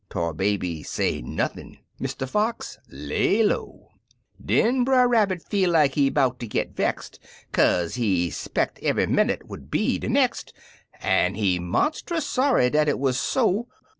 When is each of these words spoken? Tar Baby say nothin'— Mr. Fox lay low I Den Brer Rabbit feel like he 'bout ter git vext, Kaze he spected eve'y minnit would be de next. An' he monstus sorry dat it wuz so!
Tar 0.09 0.33
Baby 0.33 0.81
say 0.81 1.21
nothin'— 1.21 1.77
Mr. 2.01 2.27
Fox 2.27 2.79
lay 2.89 3.43
low 3.43 3.89
I 3.91 4.41
Den 4.43 4.83
Brer 4.83 5.07
Rabbit 5.07 5.43
feel 5.47 5.69
like 5.69 5.93
he 5.93 6.09
'bout 6.09 6.39
ter 6.39 6.47
git 6.47 6.75
vext, 6.75 7.19
Kaze 7.53 7.93
he 7.93 8.31
spected 8.31 8.83
eve'y 8.83 9.05
minnit 9.05 9.45
would 9.47 9.69
be 9.69 9.99
de 9.99 10.09
next. 10.09 10.55
An' 11.03 11.35
he 11.35 11.59
monstus 11.59 12.23
sorry 12.23 12.71
dat 12.71 12.89
it 12.89 12.97
wuz 12.97 13.13
so! 13.19 13.67